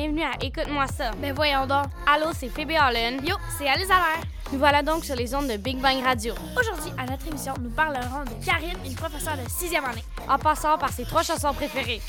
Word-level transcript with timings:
Bienvenue 0.00 0.22
à 0.22 0.32
Écoute-moi 0.40 0.86
ça. 0.86 1.10
Ben 1.18 1.34
voyons 1.34 1.66
donc. 1.66 1.84
Allô, 2.06 2.32
c'est 2.32 2.48
Phoebe 2.48 2.70
Allen. 2.70 3.22
Yo, 3.22 3.36
c'est 3.58 3.68
Alice 3.68 3.90
Allaire. 3.90 4.24
Nous 4.50 4.58
voilà 4.58 4.82
donc 4.82 5.04
sur 5.04 5.14
les 5.14 5.34
ondes 5.34 5.46
de 5.46 5.58
Big 5.58 5.76
Bang 5.76 6.02
Radio. 6.02 6.32
Aujourd'hui, 6.58 6.90
à 6.96 7.04
notre 7.04 7.28
émission, 7.28 7.52
nous 7.60 7.68
parlerons 7.68 8.24
de 8.24 8.42
Karine, 8.42 8.78
une 8.86 8.94
professeure 8.94 9.36
de 9.36 9.46
sixième 9.50 9.84
année. 9.84 10.02
En 10.26 10.38
passant 10.38 10.78
par 10.78 10.88
ses 10.88 11.04
trois 11.04 11.22
chansons 11.22 11.52
préférées. 11.52 12.00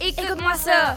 Écoute-moi 0.00 0.54
ça. 0.54 0.96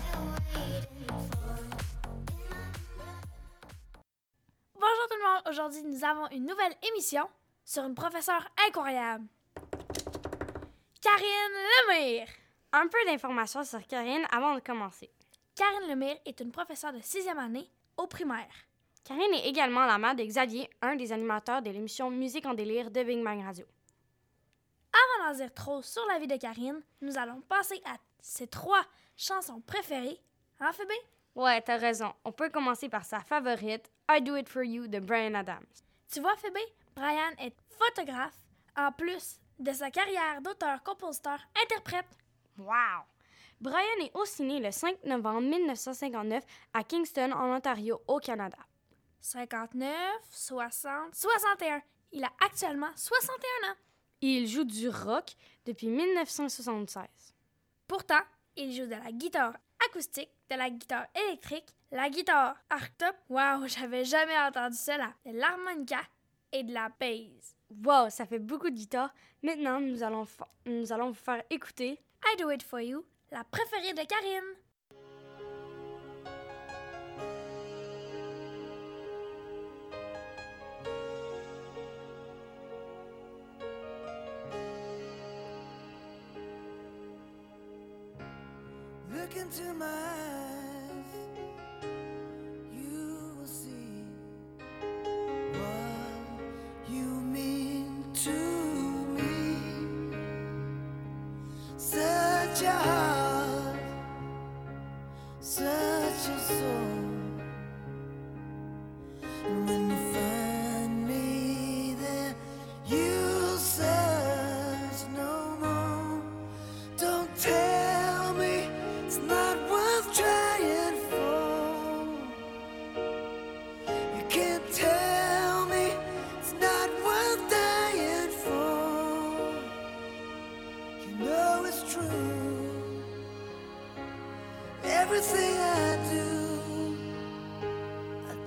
Bonjour 4.74 5.08
tout 5.10 5.18
le 5.18 5.34
monde. 5.34 5.44
Aujourd'hui, 5.50 5.84
nous 5.84 6.02
avons 6.06 6.30
une 6.32 6.46
nouvelle 6.46 6.76
émission 6.94 7.28
sur 7.66 7.84
une 7.84 7.94
professeure 7.94 8.48
incroyable. 8.70 9.26
Karine 11.02 11.58
Lemire. 11.90 12.28
Un 12.72 12.88
peu 12.88 12.98
d'informations 13.06 13.66
sur 13.66 13.86
Karine 13.86 14.26
avant 14.32 14.56
de 14.56 14.62
commencer. 14.62 15.10
Karine 15.56 15.88
Lemire 15.88 16.18
est 16.26 16.42
une 16.42 16.52
professeure 16.52 16.92
de 16.92 17.00
sixième 17.00 17.40
année 17.40 17.70
au 17.96 18.08
primaire. 18.08 18.52
Karine 19.06 19.34
est 19.36 19.48
également 19.48 19.86
la 19.86 19.98
mère 19.98 20.14
de 20.14 20.24
Xavier, 20.24 20.70
un 20.82 20.98
des 20.98 21.14
animateurs 21.14 21.62
de 21.62 21.70
l'émission 21.70 22.12
Musique 22.12 22.46
en 22.46 22.54
délire 22.54 22.92
de 22.92 23.04
Big 23.04 23.24
Bang 23.24 23.42
Radio. 23.42 23.66
Avant 24.92 25.32
d'en 25.32 25.38
dire 25.38 25.54
trop 25.54 25.82
sur 25.82 26.06
la 26.08 26.20
vie 26.20 26.28
de 26.28 26.36
Karine, 26.36 26.82
nous 27.02 27.18
allons 27.18 27.40
passer 27.42 27.82
à 27.86 27.96
ses 28.20 28.48
trois 28.48 28.84
chansons 29.16 29.62
préférées. 29.62 30.20
Hein, 30.60 30.74
Phoebe? 30.74 30.92
Ouais, 31.36 31.62
t'as 31.62 31.78
raison. 31.78 32.14
On 32.26 32.34
peut 32.34 32.50
commencer 32.50 32.90
par 32.90 33.06
sa 33.06 33.22
favorite, 33.22 33.90
I 34.12 34.22
Do 34.22 34.36
It 34.36 34.50
For 34.50 34.64
You 34.64 34.88
de 34.88 35.00
Brian 35.00 35.36
Adams. 35.36 35.66
Tu 36.12 36.20
vois, 36.20 36.36
Phoebe, 36.36 36.58
Brian 36.96 37.32
est 37.40 37.56
photographe 37.70 38.36
en 38.76 38.92
plus 38.92 39.40
de 39.60 39.72
sa 39.72 39.90
carrière 39.90 40.42
d'auteur, 40.42 40.84
compositeur, 40.84 41.40
interprète. 41.64 42.08
Wow! 42.58 43.06
Brian 43.62 44.00
est 44.02 44.12
aussi 44.14 44.44
né 44.44 44.60
le 44.60 44.72
5 44.72 45.04
novembre 45.06 45.42
1959 45.42 46.44
à 46.74 46.84
Kingston, 46.84 47.32
en 47.32 47.56
Ontario, 47.56 48.02
au 48.08 48.20
Canada. 48.20 48.58
59, 49.22 49.94
60, 50.30 51.16
61. 51.16 51.82
Il 52.12 52.24
a 52.24 52.32
actuellement 52.44 52.92
61 52.96 53.72
ans. 53.72 53.76
Il 54.22 54.48
joue 54.48 54.64
du 54.64 54.90
rock 54.90 55.36
depuis 55.66 55.88
1976. 55.88 57.06
Pourtant, 57.88 58.22
il 58.56 58.74
joue 58.74 58.86
de 58.86 58.92
la 58.92 59.12
guitare 59.12 59.54
acoustique, 59.88 60.30
de 60.50 60.56
la 60.56 60.70
guitare 60.70 61.08
électrique, 61.16 61.76
la 61.92 62.10
guitare 62.10 62.56
arctop. 62.70 63.16
Waouh, 63.30 63.68
j'avais 63.68 64.06
jamais 64.06 64.38
entendu 64.38 64.78
cela. 64.78 65.14
De 65.26 65.32
l'harmonica 65.32 66.02
et 66.52 66.64
de 66.64 66.74
la 66.74 66.90
bass. 67.00 67.56
Wow, 67.84 68.10
ça 68.10 68.26
fait 68.26 68.40
beaucoup 68.40 68.70
de 68.70 68.76
guitare. 68.76 69.14
Maintenant, 69.42 69.80
nous 69.80 70.04
allons, 70.04 70.26
nous 70.66 70.92
allons 70.92 71.10
vous 71.10 71.14
faire 71.14 71.44
écouter 71.50 72.00
I 72.26 72.38
Do 72.38 72.50
It 72.50 72.64
For 72.64 72.80
You, 72.80 73.06
la 73.36 73.44
préférée 73.44 73.92
de 73.92 74.08
Karine. 74.08 74.56
Such 105.46 106.28
a 106.28 106.40
soul. 106.40 107.05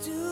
Do 0.05 0.28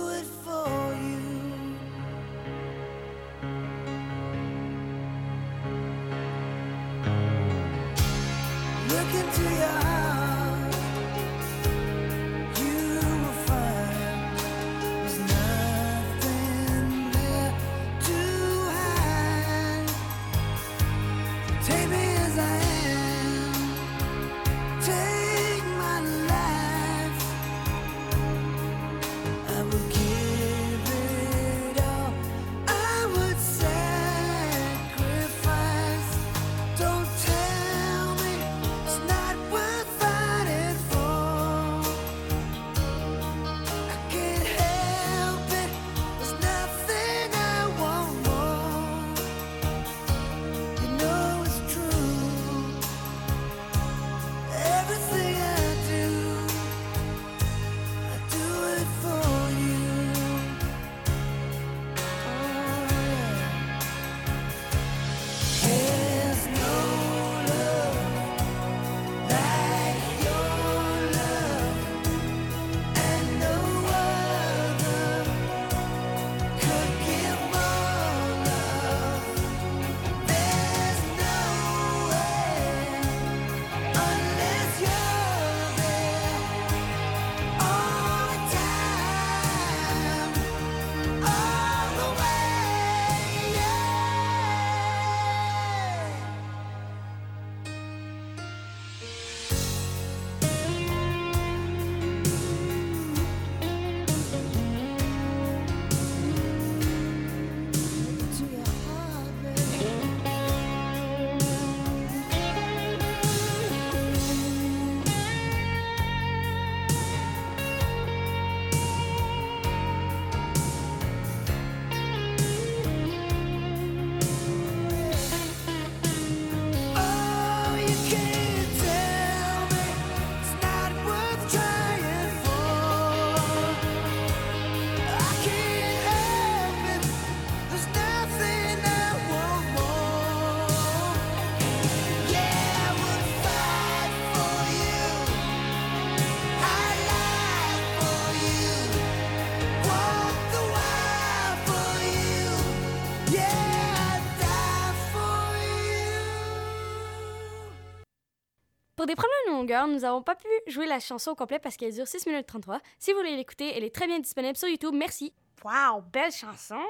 longueur, 159.67 159.89
nous 159.89 160.01
n'avons 160.01 160.23
pas 160.23 160.37
pu 160.37 160.47
jouer 160.69 160.87
la 160.87 161.01
chanson 161.01 161.33
au 161.33 161.35
complet 161.35 161.59
parce 161.59 161.77
qu'elle 161.77 161.93
dure 161.93 162.07
6 162.07 162.27
minutes 162.27 162.47
33. 162.47 162.81
Si 162.99 163.13
vous 163.13 163.19
voulez 163.19 163.37
l'écouter, 163.37 163.77
elle 163.77 163.83
est 163.83 163.95
très 163.95 164.07
bien 164.07 164.21
disponible 164.21 164.57
sur 164.57 164.69
YouTube. 164.69 164.95
Merci. 164.95 165.35
Wow, 165.65 166.03
belle 166.03 166.31
chanson. 166.31 166.81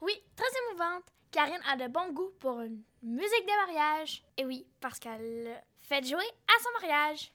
Oui, 0.00 0.14
très 0.34 0.46
émouvante. 0.70 1.04
Karine 1.30 1.60
a 1.70 1.76
de 1.76 1.88
bon 1.88 2.10
goût 2.12 2.30
pour 2.40 2.60
une 2.62 2.82
musique 3.02 3.44
de 3.44 3.66
mariage. 3.66 4.22
Et 4.38 4.46
oui, 4.46 4.66
parce 4.80 4.98
qu'elle 4.98 5.44
l'a 5.44 5.62
fait 5.82 6.04
jouer 6.06 6.24
à 6.24 6.62
son 6.62 6.80
mariage. 6.80 7.32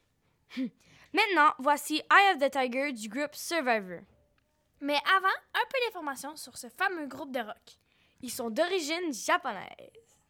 Maintenant, 1.13 1.53
voici 1.59 2.01
Eye 2.11 2.33
of 2.33 2.39
the 2.39 2.51
Tiger 2.51 2.91
du 2.91 3.07
groupe 3.07 3.35
Survivor. 3.35 3.99
Mais 4.81 4.99
avant, 5.15 5.27
un 5.27 5.65
peu 5.69 5.77
d'informations 5.85 6.35
sur 6.35 6.57
ce 6.57 6.69
fameux 6.69 7.07
groupe 7.07 7.31
de 7.31 7.39
rock. 7.39 7.77
Ils 8.21 8.31
sont 8.31 8.49
d'origine 8.49 9.13
japonaise. 9.13 9.67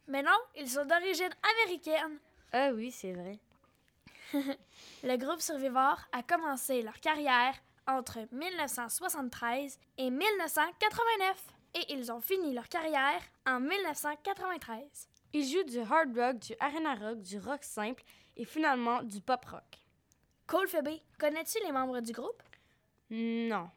Mais 0.06 0.22
non, 0.22 0.38
ils 0.56 0.68
sont 0.68 0.84
d'origine 0.84 1.34
américaine. 1.64 2.18
Ah 2.52 2.70
oui, 2.72 2.90
c'est 2.90 3.12
vrai. 3.12 3.38
Le 5.02 5.16
groupe 5.16 5.40
Survivor 5.40 5.98
a 6.12 6.22
commencé 6.22 6.82
leur 6.82 6.98
carrière 7.00 7.54
entre 7.86 8.18
1973 8.32 9.78
et 9.96 10.10
1989 10.10 11.44
et 11.74 11.92
ils 11.92 12.12
ont 12.12 12.20
fini 12.20 12.52
leur 12.52 12.68
carrière 12.68 13.20
en 13.46 13.60
1993. 13.60 15.08
Ils 15.32 15.46
jouent 15.46 15.64
du 15.64 15.78
hard 15.78 16.16
rock, 16.16 16.38
du 16.38 16.54
arena 16.60 16.94
rock, 16.94 17.20
du 17.20 17.38
rock 17.38 17.62
simple 17.62 18.02
et 18.36 18.44
finalement 18.44 19.02
du 19.02 19.20
pop 19.20 19.44
rock. 19.44 19.78
Cole 20.46 20.68
Phoebe, 20.68 21.00
connais-tu 21.18 21.58
les 21.64 21.72
membres 21.72 22.00
du 22.00 22.12
groupe? 22.12 22.42
Non. 23.10 23.70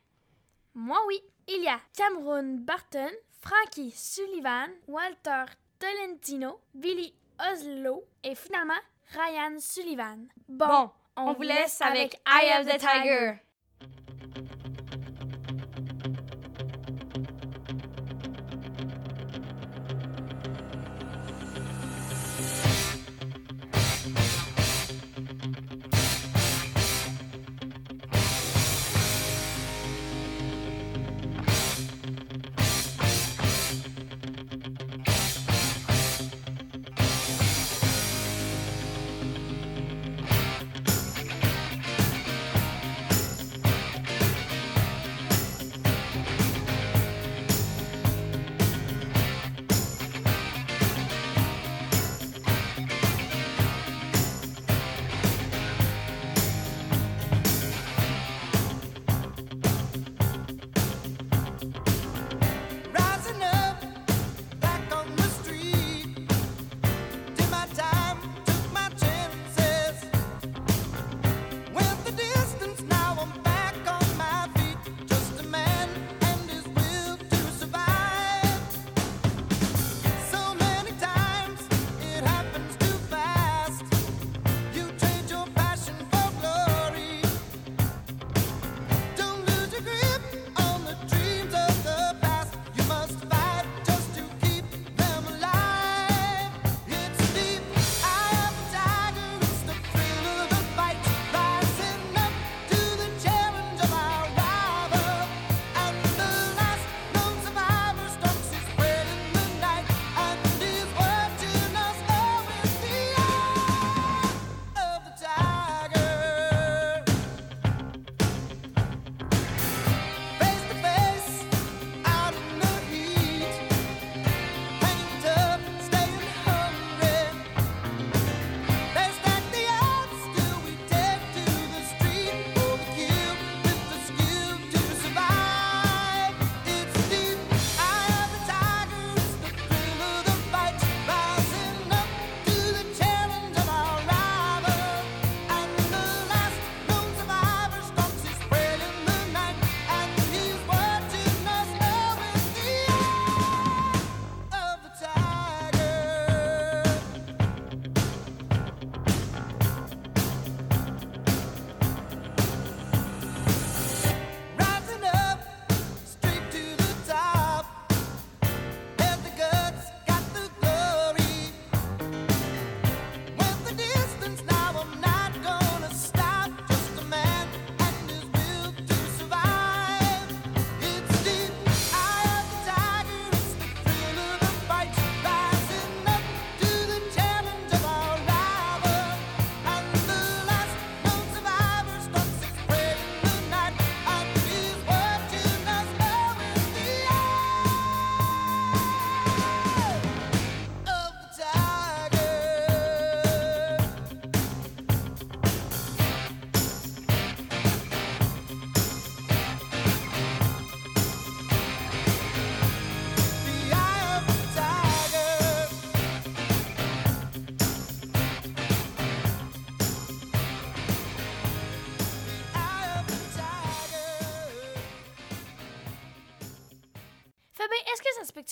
Moi 0.73 0.99
oui. 1.07 1.19
Il 1.47 1.63
y 1.63 1.67
a 1.67 1.79
Cameron 1.95 2.59
Barton, 2.59 3.11
Frankie 3.41 3.91
Sullivan, 3.91 4.69
Walter 4.87 5.45
Tolentino, 5.79 6.61
Billy 6.73 7.13
Oslo 7.51 8.05
et 8.23 8.35
finalement 8.35 8.79
Ryan 9.13 9.59
Sullivan. 9.59 10.27
Bon, 10.47 10.89
on, 11.17 11.33
vous 11.33 11.41
laisse 11.41 11.81
avec 11.81 12.21
Eye 12.25 12.59
of 12.59 12.67
the 12.67 12.77
Tiger. 12.77 13.41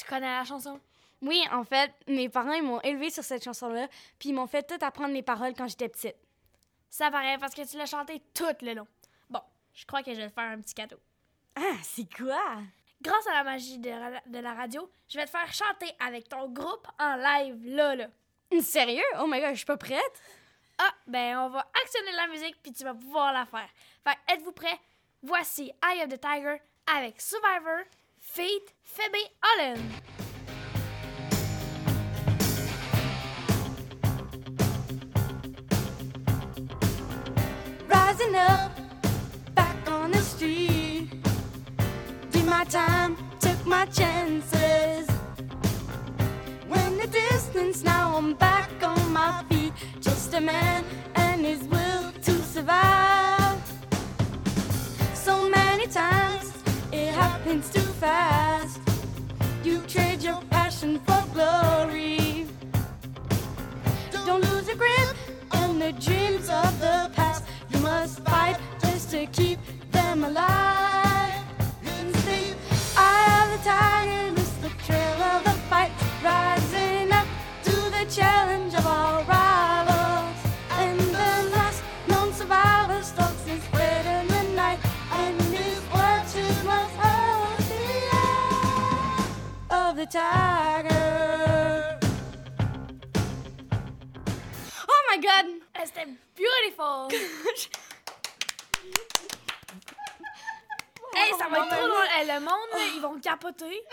Connais 0.09 0.27
la 0.27 0.43
chanson? 0.43 0.79
Oui, 1.21 1.41
en 1.51 1.63
fait, 1.63 1.91
mes 2.07 2.29
parents 2.29 2.53
ils 2.53 2.63
m'ont 2.63 2.81
élevé 2.81 3.09
sur 3.09 3.23
cette 3.23 3.43
chanson-là, 3.43 3.87
puis 4.17 4.29
ils 4.29 4.33
m'ont 4.33 4.47
fait 4.47 4.63
tout 4.63 4.83
apprendre 4.83 5.13
les 5.13 5.21
paroles 5.23 5.53
quand 5.53 5.67
j'étais 5.67 5.89
petite. 5.89 6.15
Ça 6.89 7.11
paraît 7.11 7.37
parce 7.37 7.53
que 7.53 7.69
tu 7.69 7.77
l'as 7.77 7.85
chanté 7.85 8.21
tout 8.33 8.45
le 8.61 8.73
long. 8.73 8.87
Bon, 9.29 9.41
je 9.73 9.85
crois 9.85 10.01
que 10.01 10.13
je 10.13 10.19
vais 10.21 10.29
te 10.29 10.33
faire 10.33 10.49
un 10.49 10.59
petit 10.59 10.73
cadeau. 10.73 10.97
Ah, 11.55 11.75
c'est 11.83 12.07
quoi? 12.11 12.41
Grâce 13.01 13.27
à 13.27 13.33
la 13.33 13.43
magie 13.43 13.77
de, 13.79 13.89
ra- 13.89 14.21
de 14.25 14.39
la 14.39 14.53
radio, 14.53 14.89
je 15.07 15.17
vais 15.17 15.25
te 15.25 15.29
faire 15.29 15.53
chanter 15.53 15.91
avec 15.99 16.27
ton 16.29 16.47
groupe 16.49 16.87
en 16.99 17.15
live 17.15 17.65
là, 17.75 17.95
là. 17.95 18.07
Sérieux? 18.61 19.03
Oh 19.19 19.27
my 19.27 19.39
god, 19.39 19.51
je 19.51 19.57
suis 19.57 19.65
pas 19.65 19.77
prête? 19.77 20.21
Ah, 20.77 20.93
ben 21.05 21.37
on 21.39 21.49
va 21.49 21.69
actionner 21.83 22.11
la 22.13 22.27
musique 22.27 22.55
puis 22.63 22.71
tu 22.71 22.83
vas 22.85 22.93
pouvoir 22.93 23.33
la 23.33 23.45
faire. 23.45 23.69
Fait 24.03 24.33
êtes-vous 24.33 24.53
prêts? 24.53 24.79
Voici 25.21 25.71
Eye 25.83 26.01
of 26.03 26.09
the 26.09 26.19
Tiger 26.19 26.61
avec 26.95 27.19
Survivor, 27.21 27.83
Feat, 28.31 28.73
Phoebe 28.83 29.25
Holland. 29.41 29.81
Rising 37.87 38.35
up, 38.35 38.71
back 39.55 39.89
on 39.89 40.11
the 40.11 40.19
street. 40.19 41.09
Did 42.29 42.45
my 42.45 42.65
time, 42.65 43.17
took 43.39 43.65
my 43.65 43.85
chances. 43.87 45.09
When 46.67 46.97
the 46.99 47.07
distance, 47.07 47.83
now 47.83 48.15
I'm 48.15 48.35
back 48.35 48.69
on 48.83 49.11
my 49.11 49.43
feet. 49.49 49.73
Just 50.01 50.35
a 50.35 50.39
man 50.39 50.85
and 51.15 51.43
his 51.43 51.63
will 51.63 52.11
to 52.21 52.31
survive. 52.43 53.59
So 55.15 55.49
many 55.49 55.87
times, 55.87 56.53
it 56.91 57.11
happens 57.15 57.73
too 57.73 57.88
fast. 57.99 58.79
You 59.63 59.81
trade 59.81 60.23
your 60.23 60.41
passion 60.49 60.99
for 60.99 61.21
glory. 61.33 62.47
Don't 64.25 64.41
lose 64.49 64.67
your 64.67 64.77
grip 64.77 65.15
on 65.51 65.79
the 65.79 65.91
dreams 65.93 66.49
of 66.49 66.79
the 66.79 67.11
past. 67.13 67.43
You 67.71 67.79
must 67.79 68.21
fight 68.21 68.57
just 68.81 69.11
to 69.11 69.25
keep 69.27 69.59
them 69.91 70.23
alive. 70.23 70.68
Tiger. 90.09 90.89
Oh 94.87 95.01
my 95.09 95.17
god! 95.21 95.45
C'était 95.85 96.07
beautiful! 96.35 97.07
hey, 101.15 101.31
ça 101.37 101.47
va 101.47 101.59
être 101.59 101.69
trop 101.69 101.87
drôle. 101.87 102.07
Le 102.27 102.39
monde, 102.39 102.69
là, 102.73 102.79
ils 102.95 103.01
vont 103.01 103.19
capoter. 103.19 103.83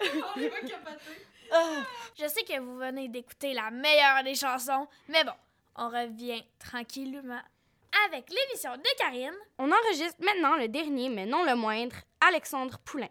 Je 2.18 2.26
sais 2.28 2.44
que 2.44 2.60
vous 2.60 2.76
venez 2.78 3.08
d'écouter 3.08 3.52
la 3.54 3.70
meilleure 3.70 4.22
des 4.22 4.36
chansons, 4.36 4.86
mais 5.08 5.24
bon, 5.24 5.32
on 5.76 5.88
revient 5.88 6.44
tranquillement 6.58 7.40
avec 8.06 8.30
l'émission 8.30 8.76
de 8.76 8.96
Karine. 8.96 9.34
On 9.58 9.70
enregistre 9.70 10.20
maintenant 10.20 10.56
le 10.56 10.68
dernier, 10.68 11.08
mais 11.08 11.26
non 11.26 11.42
le 11.44 11.56
moindre, 11.56 11.96
Alexandre 12.20 12.78
Poulain. 12.78 13.08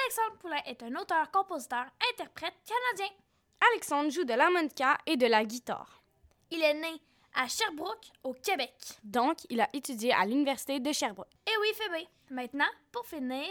Alexandre 0.00 0.38
Poulain 0.40 0.62
est 0.66 0.82
un 0.82 0.96
auteur, 1.00 1.30
compositeur, 1.30 1.84
interprète 2.12 2.54
canadien. 2.66 3.14
Alexandre 3.72 4.10
joue 4.10 4.24
de 4.24 4.32
l'harmonica 4.32 4.96
et 5.06 5.16
de 5.16 5.26
la 5.26 5.44
guitare. 5.44 6.02
Il 6.50 6.62
est 6.62 6.74
né 6.74 7.00
à 7.34 7.46
Sherbrooke, 7.46 8.10
au 8.24 8.32
Québec. 8.32 8.74
Donc, 9.04 9.38
il 9.50 9.60
a 9.60 9.68
étudié 9.72 10.12
à 10.12 10.24
l'Université 10.24 10.80
de 10.80 10.92
Sherbrooke. 10.92 11.30
Et 11.46 11.52
oui, 11.60 11.68
Phoebe. 11.74 12.06
Maintenant, 12.30 12.70
pour 12.90 13.06
finir, 13.06 13.46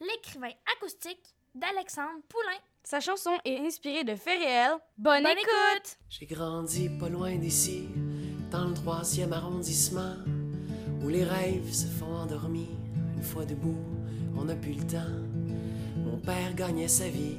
l'écrivain 0.00 0.52
acoustique 0.76 1.34
d'Alexandre 1.54 2.20
Poulain. 2.28 2.58
Sa 2.84 3.00
chanson 3.00 3.38
est 3.44 3.58
inspirée 3.58 4.04
de 4.04 4.16
faits 4.16 4.40
réels. 4.40 4.78
Bonne, 4.98 5.22
Bonne 5.22 5.38
écoute! 5.38 5.98
J'ai 6.08 6.26
grandi 6.26 6.88
pas 6.98 7.08
loin 7.08 7.36
d'ici, 7.36 7.88
dans 8.50 8.64
le 8.64 8.74
troisième 8.74 9.32
arrondissement, 9.32 10.16
où 11.02 11.08
les 11.08 11.24
rêves 11.24 11.72
se 11.72 11.86
font 11.86 12.14
endormis. 12.16 12.70
Une 13.16 13.22
fois 13.22 13.44
debout, 13.44 13.78
on 14.36 14.44
n'a 14.44 14.56
plus 14.56 14.72
le 14.72 14.86
temps. 14.86 15.31
Mon 16.12 16.18
père 16.18 16.54
gagnait 16.54 16.88
sa 16.88 17.08
vie 17.08 17.38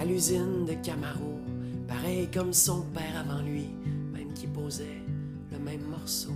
à 0.00 0.04
l'usine 0.04 0.64
de 0.64 0.74
Camaro, 0.74 1.40
pareil 1.88 2.28
comme 2.32 2.52
son 2.52 2.82
père 2.82 3.18
avant 3.18 3.42
lui, 3.42 3.66
même 4.12 4.32
qui 4.32 4.46
posait 4.46 5.02
le 5.50 5.58
même 5.58 5.82
morceau. 5.90 6.30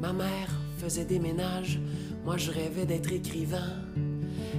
Ma 0.00 0.12
mère 0.12 0.50
faisait 0.78 1.04
des 1.04 1.20
ménages, 1.20 1.78
moi 2.24 2.36
je 2.38 2.50
rêvais 2.50 2.86
d'être 2.86 3.12
écrivain. 3.12 3.84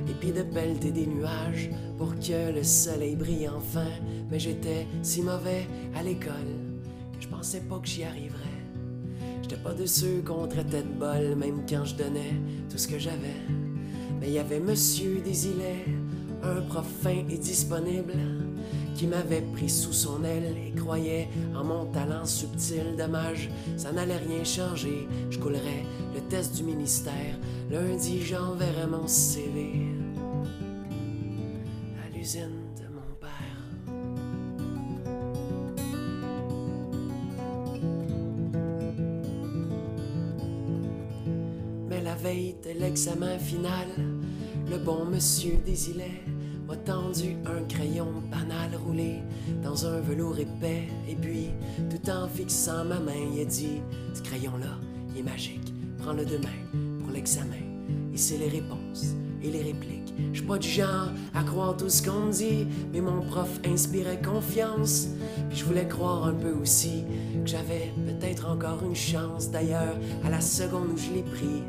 Et 0.08 0.14
puis 0.14 0.32
de 0.32 0.44
pelleter 0.44 0.92
des 0.92 1.06
nuages 1.06 1.70
pour 1.98 2.16
que 2.16 2.54
le 2.54 2.64
soleil 2.64 3.18
brille 3.18 3.50
enfin. 3.50 3.90
Mais 4.32 4.40
j'étais 4.40 4.88
si 5.02 5.22
mauvais 5.22 5.68
à 5.96 6.02
l'école 6.02 6.32
que 7.18 7.22
je 7.24 7.28
pensais 7.28 7.60
pas 7.60 7.80
que 7.80 7.88
j'y 7.88 8.06
arriverais. 8.06 8.64
J'étais 9.42 9.58
pas 9.58 9.74
de 9.74 9.86
ceux 9.86 10.22
qu'on 10.26 10.48
traitait 10.48 10.84
de 10.84 10.98
bol, 10.98 11.36
même 11.36 11.66
quand 11.68 11.84
je 11.84 11.96
donnais 11.96 12.36
tout 12.70 12.78
ce 12.78 12.88
que 12.88 13.00
j'avais. 13.00 13.65
Il 14.26 14.34
y 14.34 14.40
avait 14.40 14.60
Monsieur 14.60 15.22
Desilets, 15.24 15.86
un 16.42 16.62
prof 16.62 16.86
fin 17.04 17.24
et 17.30 17.38
disponible, 17.38 18.14
qui 18.96 19.06
m'avait 19.06 19.44
pris 19.54 19.70
sous 19.70 19.94
son 19.94 20.24
aile 20.24 20.56
et 20.58 20.72
croyait 20.72 21.30
en 21.56 21.64
mon 21.64 21.86
talent 21.86 22.26
subtil. 22.26 22.96
Dommage, 22.98 23.52
ça 23.78 23.92
n'allait 23.92 24.18
rien 24.18 24.44
changer. 24.44 25.08
Je 25.30 25.38
coulerais 25.38 25.86
le 26.16 26.22
test 26.22 26.56
du 26.56 26.64
ministère. 26.64 27.38
Lundi, 27.70 28.22
j'enverrai 28.22 28.88
mon 28.90 29.08
CV 29.08 29.85
L'examen 42.80 43.40
final, 43.40 43.88
le 44.70 44.78
bon 44.78 45.06
monsieur 45.06 45.58
Désilet 45.66 46.22
m'a 46.68 46.76
tendu 46.76 47.38
un 47.46 47.64
crayon 47.64 48.08
banal 48.30 48.76
roulé 48.86 49.24
dans 49.64 49.88
un 49.88 50.00
velours 50.00 50.38
épais. 50.38 50.84
Et 51.10 51.16
puis, 51.16 51.48
tout 51.90 52.10
en 52.10 52.28
fixant 52.28 52.86
ma 52.86 53.00
main, 53.00 53.14
il 53.34 53.42
a 53.42 53.46
dit 53.46 53.82
Ce 54.14 54.22
crayon-là, 54.22 54.78
il 55.12 55.22
est 55.22 55.24
magique. 55.24 55.74
Prends-le 55.98 56.24
demain 56.24 56.60
pour 57.00 57.12
l'examen. 57.12 57.56
Et 58.14 58.18
c'est 58.18 58.38
les 58.38 58.50
réponses 58.50 59.16
et 59.42 59.50
les 59.50 59.64
répliques. 59.64 60.14
Je 60.32 60.40
suis 60.40 60.48
pas 60.48 60.60
du 60.60 60.70
genre 60.70 61.10
à 61.34 61.44
croire 61.44 61.76
tout 61.76 61.90
ce 61.90 62.04
qu'on 62.04 62.30
dit, 62.30 62.68
mais 62.94 63.02
mon 63.02 63.22
prof 63.22 63.60
inspirait 63.66 64.22
confiance. 64.22 65.08
Puis 65.50 65.60
je 65.60 65.66
voulais 65.66 65.88
croire 65.88 66.28
un 66.28 66.34
peu 66.34 66.52
aussi 66.52 67.06
que 67.44 67.50
j'avais 67.50 67.92
peut-être 68.06 68.48
encore 68.48 68.84
une 68.84 68.96
chance. 68.96 69.50
D'ailleurs, 69.50 69.98
à 70.24 70.30
la 70.30 70.42
seconde 70.42 70.90
où 70.94 70.98
je 70.98 71.12
l'ai 71.12 71.24
pris, 71.24 71.64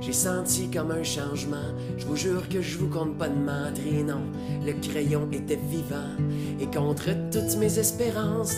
j'ai 0.00 0.12
senti 0.12 0.70
comme 0.70 0.90
un 0.90 1.02
changement. 1.02 1.74
Je 1.96 2.06
vous 2.06 2.16
jure 2.16 2.48
que 2.48 2.60
je 2.60 2.78
vous 2.78 2.88
compte 2.88 3.16
pas 3.18 3.28
de 3.28 3.34
mentir, 3.34 4.04
non. 4.06 4.22
Le 4.64 4.72
crayon 4.72 5.28
était 5.32 5.58
vivant 5.70 6.14
et 6.60 6.66
contre 6.66 7.10
toutes 7.30 7.56
mes 7.58 7.78
espérances, 7.78 8.56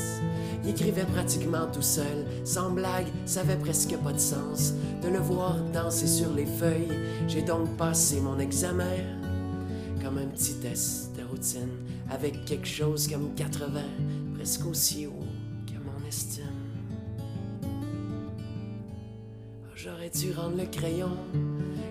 il 0.64 0.70
écrivait 0.70 1.04
pratiquement 1.04 1.66
tout 1.72 1.82
seul. 1.82 2.26
Sans 2.44 2.70
blague, 2.70 3.06
ça 3.26 3.40
avait 3.40 3.56
presque 3.56 3.96
pas 3.98 4.12
de 4.12 4.18
sens 4.18 4.74
de 5.02 5.08
le 5.08 5.18
voir 5.18 5.56
danser 5.72 6.06
sur 6.06 6.32
les 6.34 6.46
feuilles. 6.46 6.98
J'ai 7.26 7.42
donc 7.42 7.76
passé 7.76 8.20
mon 8.20 8.38
examen 8.38 8.84
comme 10.02 10.18
un 10.18 10.26
petit 10.26 10.54
test 10.54 11.16
de 11.16 11.24
routine 11.24 11.68
avec 12.10 12.44
quelque 12.44 12.68
chose 12.68 13.08
comme 13.08 13.34
80, 13.34 13.80
presque 14.34 14.66
aussi 14.66 15.06
haut 15.06 15.17
J'aurais 19.80 20.10
dû 20.10 20.32
rendre 20.32 20.56
le 20.56 20.66
crayon. 20.66 21.16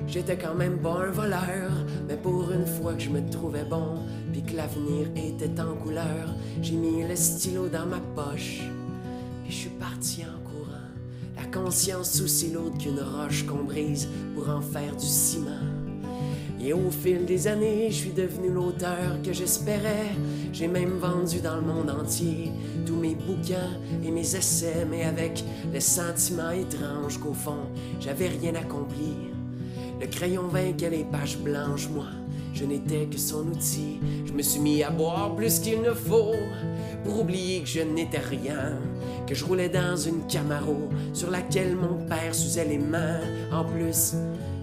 J'étais 0.08 0.38
quand 0.38 0.56
même 0.56 0.78
pas 0.80 1.06
un 1.06 1.10
voleur, 1.10 1.72
mais 2.06 2.18
pour 2.18 2.52
une 2.52 2.66
fois 2.66 2.94
que 2.94 3.00
je 3.00 3.10
me 3.10 3.22
trouvais 3.30 3.64
bon, 3.64 4.00
puis 4.34 4.44
que 4.44 4.58
l'avenir 4.58 5.08
était 5.16 5.62
en 5.62 5.74
couleur, 5.74 6.36
j'ai 6.62 6.76
mis 6.76 7.08
le 7.08 7.16
stylo 7.16 7.70
dans 7.70 7.86
ma 7.86 8.02
poche, 8.14 8.60
puis 9.42 9.52
je 9.52 9.56
suis 9.56 9.70
parti 9.70 10.24
en 10.24 10.38
courant. 10.50 10.92
La 11.38 11.46
conscience 11.46 12.20
aussi 12.20 12.52
lourde 12.52 12.78
qu'une 12.78 13.00
roche 13.00 13.46
qu'on 13.46 13.64
brise 13.64 14.10
pour 14.36 14.50
en 14.50 14.60
faire 14.60 14.94
du 14.94 15.06
ciment. 15.06 15.64
Et 16.60 16.74
au 16.74 16.92
fil 16.92 17.24
des 17.26 17.48
années, 17.48 17.88
je 17.90 17.96
suis 17.96 18.12
devenu 18.12 18.50
l'auteur 18.50 19.22
que 19.24 19.32
j'espérais. 19.32 20.12
J'ai 20.54 20.68
même 20.68 20.98
vendu 20.98 21.40
dans 21.40 21.56
le 21.56 21.62
monde 21.62 21.90
entier 21.90 22.52
tous 22.86 22.96
mes 22.96 23.16
bouquins 23.16 23.78
et 24.04 24.12
mes 24.12 24.36
essais, 24.36 24.86
mais 24.90 25.04
avec 25.04 25.44
le 25.74 25.80
sentiment 25.80 26.52
étrange 26.52 27.20
qu'au 27.20 27.34
fond, 27.34 27.68
j'avais 28.00 28.28
rien 28.28 28.56
accompli. 28.56 29.14
Le 30.00 30.08
crayon 30.08 30.48
vainquait 30.48 30.90
les 30.90 31.04
pages 31.04 31.38
blanches, 31.40 31.90
moi, 31.90 32.08
je 32.54 32.66
n'étais 32.66 33.06
que 33.06 33.18
son 33.18 33.48
outil. 33.48 34.00
Je 34.26 34.34
me 34.34 34.42
suis 34.42 34.60
mis 34.60 34.84
à 34.84 34.90
boire 34.90 35.36
plus 35.36 35.60
qu'il 35.60 35.82
ne 35.82 35.94
faut 35.94 36.34
pour 37.04 37.22
oublier 37.22 37.62
que 37.62 37.68
je 37.68 37.82
n'étais 37.82 38.20
rien, 38.20 38.80
que 39.28 39.36
je 39.36 39.46
roulais 39.46 39.70
dans 39.70 39.96
une 39.96 40.26
Camaro 40.28 40.90
sur 41.14 41.30
laquelle 41.30 41.76
mon 41.76 42.06
père 42.06 42.34
s'usait 42.34 42.66
les 42.66 42.80
mains. 42.80 43.20
En 43.52 43.64
plus, 43.64 44.16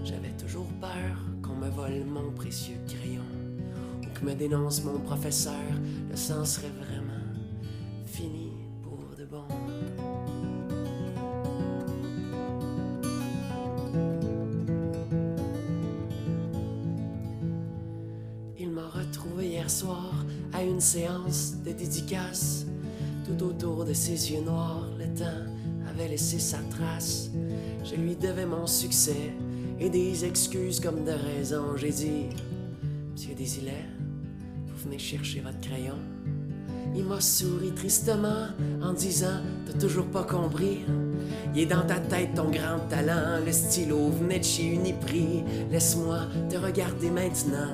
j'avais 0.03 0.33
toujours 0.37 0.67
peur 0.81 1.17
qu'on 1.41 1.55
me 1.55 1.69
vole 1.69 2.05
mon 2.05 2.31
précieux 2.31 2.77
crayon 2.87 3.04
me 4.25 4.33
dénonce 4.33 4.83
mon 4.83 4.97
professeur, 4.97 5.53
le 6.09 6.15
sang 6.15 6.43
serait 6.45 6.71
vraiment 6.79 7.13
fini 8.07 8.53
pour 8.81 8.97
de 9.15 9.25
bon. 9.25 9.43
Il 18.57 18.71
m'a 18.71 18.87
retrouvé 18.87 19.49
hier 19.49 19.69
soir 19.69 20.25
à 20.53 20.63
une 20.63 20.81
séance 20.81 21.57
de 21.63 21.71
dédicace. 21.71 22.65
Tout 23.27 23.45
autour 23.45 23.85
de 23.85 23.93
ses 23.93 24.31
yeux 24.31 24.41
noirs, 24.41 24.87
le 24.97 25.05
temps 25.15 25.45
avait 25.87 26.07
laissé 26.07 26.39
sa 26.39 26.57
trace. 26.71 27.29
Je 27.83 27.93
lui 27.93 28.15
devais 28.15 28.47
mon 28.47 28.65
succès 28.65 29.33
et 29.79 29.89
des 29.89 30.25
excuses 30.25 30.79
comme 30.79 31.03
de 31.03 31.11
raison. 31.11 31.77
J'ai 31.77 31.91
dit, 31.91 32.25
Monsieur 33.13 33.35
Désilet, 33.35 33.85
venez 34.85 34.99
chercher 34.99 35.41
votre 35.41 35.59
crayon. 35.59 35.97
Il 36.95 37.03
m'a 37.03 37.19
souri 37.19 37.71
tristement 37.71 38.47
en 38.81 38.93
disant 38.93 39.41
T'as 39.65 39.77
toujours 39.77 40.05
pas 40.05 40.23
compris. 40.23 40.79
Il 41.53 41.61
est 41.61 41.65
dans 41.65 41.85
ta 41.85 41.99
tête 41.99 42.35
ton 42.35 42.49
grand 42.49 42.79
talent. 42.89 43.43
Le 43.45 43.51
stylo 43.51 44.09
venait 44.09 44.39
de 44.39 44.45
chez 44.45 44.63
Uniprix. 44.63 45.43
Laisse-moi 45.71 46.19
te 46.49 46.57
regarder 46.57 47.09
maintenant. 47.09 47.73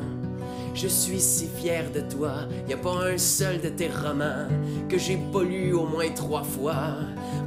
Je 0.74 0.88
suis 0.88 1.20
si 1.20 1.48
fier 1.48 1.92
de 1.94 2.01
toi. 2.01 2.48
Y 2.68 2.74
a 2.74 2.78
pas 2.78 3.06
un 3.06 3.18
seul 3.18 3.62
de 3.62 3.70
tes 3.70 3.90
romans 3.90 4.48
que 4.90 4.98
j'ai 4.98 5.20
pas 5.32 5.44
lu 5.44 5.74
au 5.74 5.86
moins 5.86 6.10
trois 6.10 6.44
fois. 6.44 6.96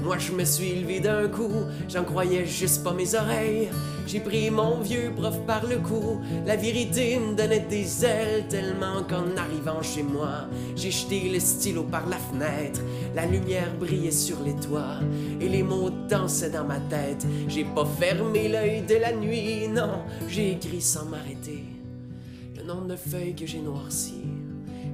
Moi, 0.00 0.18
je 0.18 0.32
me 0.32 0.44
suis 0.44 0.74
levé 0.74 1.00
d'un 1.00 1.28
coup. 1.28 1.64
J'en 1.88 2.04
croyais 2.04 2.46
juste 2.46 2.84
pas 2.84 2.92
mes 2.92 3.14
oreilles. 3.14 3.70
J'ai 4.06 4.20
pris 4.20 4.50
mon 4.50 4.80
vieux 4.80 5.10
prof 5.16 5.38
par 5.46 5.66
le 5.66 5.76
cou. 5.78 6.20
La 6.46 6.56
vérité 6.56 7.18
me 7.18 7.34
donnait 7.34 7.66
des 7.70 8.04
ailes 8.04 8.44
tellement 8.48 9.02
qu'en 9.08 9.34
arrivant 9.36 9.82
chez 9.82 10.02
moi, 10.02 10.46
j'ai 10.76 10.90
jeté 10.90 11.30
le 11.32 11.40
stylo 11.40 11.84
par 11.84 12.06
la 12.06 12.18
fenêtre. 12.18 12.80
La 13.14 13.24
lumière 13.24 13.72
brillait 13.80 14.10
sur 14.10 14.36
les 14.44 14.54
toits 14.54 15.00
et 15.40 15.48
les 15.48 15.62
mots 15.62 15.90
dansaient 16.08 16.50
dans 16.50 16.64
ma 16.64 16.80
tête. 16.80 17.26
J'ai 17.48 17.64
pas 17.64 17.86
fermé 17.98 18.48
l'œil 18.48 18.82
de 18.82 18.96
la 18.96 19.12
nuit, 19.12 19.68
non, 19.68 20.02
j'ai 20.28 20.52
écrit 20.52 20.82
sans 20.82 21.06
m'arrêter. 21.06 21.73
Le 22.64 22.72
nombre 22.72 22.86
de 22.86 22.96
feuilles 22.96 23.34
que 23.34 23.44
j'ai 23.44 23.60
noircies, 23.60 24.24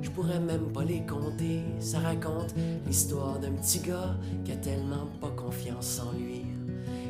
je 0.02 0.10
pourrais 0.10 0.40
même 0.40 0.72
pas 0.72 0.82
les 0.82 1.06
compter. 1.06 1.60
Ça 1.78 2.00
raconte 2.00 2.52
l'histoire 2.84 3.38
d'un 3.38 3.52
petit 3.52 3.78
gars 3.78 4.16
qui 4.44 4.50
a 4.50 4.56
tellement 4.56 5.06
pas 5.20 5.30
confiance 5.30 6.00
en 6.00 6.10
lui, 6.18 6.46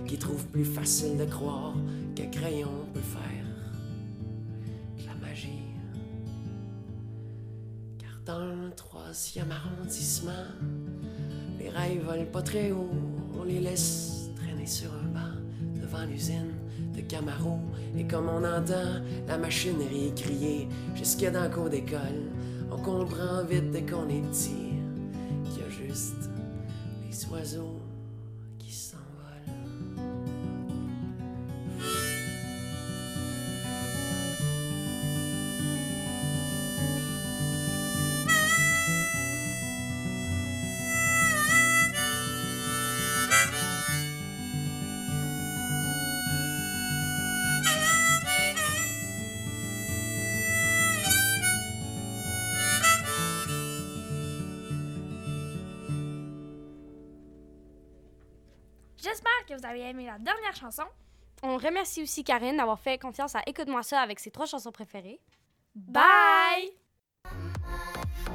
qui 0.06 0.18
trouve 0.18 0.44
plus 0.48 0.66
facile 0.66 1.16
de 1.16 1.24
croire 1.24 1.72
qu'un 2.14 2.26
crayon 2.26 2.84
peut 2.92 3.00
faire 3.00 3.46
la 5.06 5.14
magie. 5.26 5.64
Car 7.96 8.20
dans 8.26 8.44
le 8.44 8.70
troisième 8.72 9.50
arrondissement, 9.52 10.44
les 11.58 11.70
rails 11.70 12.00
volent 12.00 12.30
pas 12.30 12.42
très 12.42 12.70
haut, 12.70 12.90
on 13.40 13.44
les 13.44 13.60
laisse 13.60 14.28
traîner 14.36 14.66
sur 14.66 14.90
un 14.92 15.08
banc 15.08 15.80
devant 15.80 16.04
l'usine 16.04 16.52
Et 17.98 18.04
comme 18.04 18.28
on 18.28 18.44
entend 18.44 19.00
la 19.26 19.38
machinerie 19.38 20.12
crier 20.14 20.68
jusque 20.94 21.24
dans 21.30 21.44
le 21.44 21.48
cours 21.50 21.70
d'école, 21.70 22.30
on 22.70 22.76
comprend 22.76 23.44
vite 23.48 23.70
dès 23.70 23.82
qu'on 23.82 24.08
est 24.08 24.22
petit 24.30 24.74
qu'il 25.44 25.62
y 25.62 25.66
a 25.66 25.88
juste 25.88 26.30
les 27.08 27.26
oiseaux 27.32 27.79
que 59.50 59.58
vous 59.58 59.66
avez 59.66 59.80
aimé 59.80 60.06
la 60.06 60.18
dernière 60.18 60.54
chanson. 60.54 60.84
On 61.42 61.56
remercie 61.56 62.02
aussi 62.02 62.22
Karine 62.22 62.56
d'avoir 62.56 62.78
fait 62.78 62.98
confiance 62.98 63.34
à 63.34 63.42
Écoute-moi 63.46 63.82
ça 63.82 64.00
avec 64.00 64.20
ses 64.20 64.30
trois 64.30 64.46
chansons 64.46 64.70
préférées. 64.70 65.20
Bye! 65.74 66.70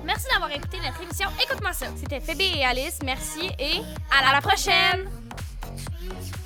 Merci 0.03 0.27
d'avoir 0.31 0.51
écouté 0.51 0.77
notre 0.77 1.01
émission 1.01 1.29
Écoute-moi 1.43 1.73
ça. 1.73 1.87
C'était 1.95 2.19
Phoebe 2.19 2.41
et 2.41 2.63
Alice, 2.63 2.99
merci 3.03 3.49
et 3.59 3.81
À 4.11 4.33
la, 4.33 4.41
prochaine. 4.41 5.09
prochaine. 5.09 6.44